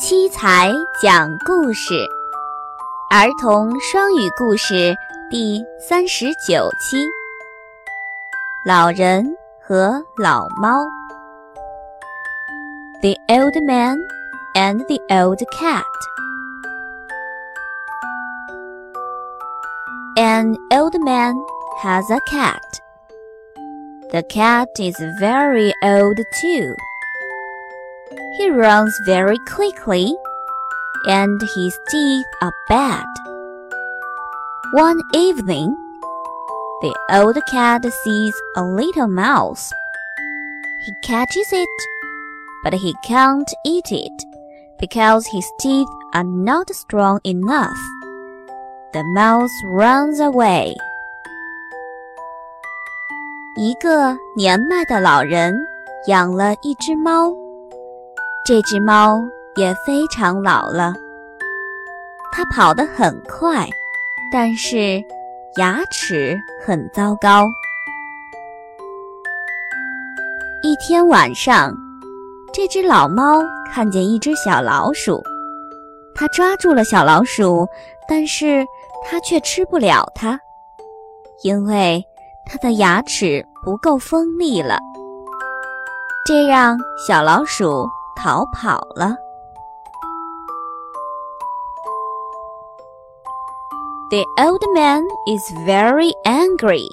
[0.00, 0.72] 七彩
[1.02, 2.06] 讲故事，
[3.10, 4.94] 儿童双语故事
[5.28, 7.04] 第三十九期：
[8.64, 10.86] 老人和老猫。
[13.02, 13.98] The old man
[14.58, 15.84] and the old cat.
[20.16, 21.40] An old man
[21.82, 22.80] has a cat.
[24.10, 26.74] The cat is very old too.
[28.36, 30.12] He runs very quickly,
[31.06, 33.06] and his teeth are bad.
[34.72, 35.68] One evening,
[36.82, 39.70] the old cat sees a little mouse.
[40.84, 41.78] He catches it,
[42.64, 44.37] but he can't eat it
[44.78, 47.78] because his teeth are not strong enough.
[48.92, 50.74] The mouse runs away.
[53.56, 55.54] 一个年迈的老人
[56.06, 57.32] 养了一只猫。
[58.46, 59.20] 这只猫
[59.56, 60.94] 也非常老了，
[62.32, 63.68] 它跑得很快，
[64.32, 65.02] 但是
[65.56, 67.44] 牙齿很糟糕。
[70.62, 71.74] 一天晚上，
[72.52, 75.22] 这只老猫看见一只小老鼠，
[76.14, 77.66] 它抓住了小老鼠，
[78.08, 78.66] 但是
[79.04, 80.38] 它却吃不了它，
[81.42, 82.04] 因为
[82.46, 84.78] 它的牙齿不够锋利了。
[86.24, 86.76] 这让
[87.06, 87.86] 小老鼠。
[88.20, 89.14] 逃跑了。
[94.10, 96.88] The old man is very angry.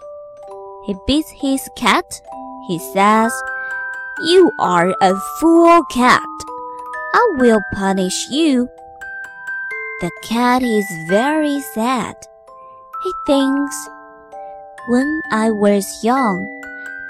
[0.85, 2.05] He beats his cat.
[2.69, 3.31] He says,
[4.21, 6.23] You are a fool cat.
[7.13, 8.69] I will punish you.
[9.99, 12.15] The cat is very sad.
[13.03, 13.75] He thinks,
[14.87, 16.47] When I was young,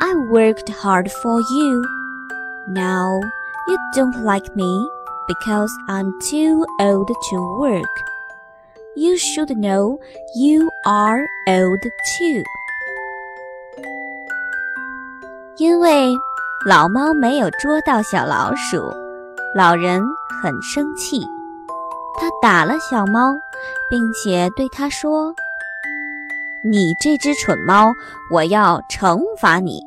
[0.01, 1.85] I worked hard for you.
[2.67, 3.21] Now
[3.67, 4.89] you don't like me
[5.27, 7.95] because I'm too old to work.
[8.95, 9.99] You should know
[10.35, 11.83] you are old
[12.17, 12.43] too.
[15.57, 16.13] 因为
[16.67, 18.91] 老猫没有捉到小老鼠，
[19.53, 20.01] 老人
[20.41, 21.23] 很生气，
[22.19, 23.35] 他打了小猫，
[23.87, 25.31] 并且对他说
[26.65, 27.93] ：“你这只蠢猫，
[28.31, 29.79] 我要惩罚你。”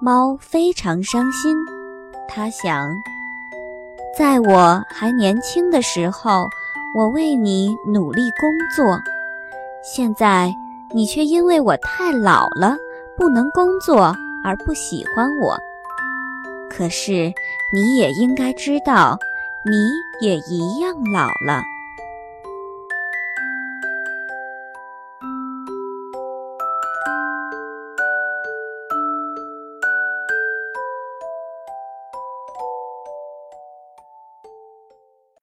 [0.00, 1.54] 猫非常伤心，
[2.26, 2.88] 它想，
[4.16, 6.48] 在我还年轻的时候，
[6.96, 8.98] 我为你努力工作，
[9.82, 10.50] 现在
[10.94, 12.78] 你却因为我太老了，
[13.14, 14.16] 不能工作。
[14.44, 15.58] 而不喜欢我。
[16.70, 17.32] 可是
[17.72, 19.18] 你也应该知道，
[19.64, 19.90] 你
[20.20, 21.62] 也一样老了。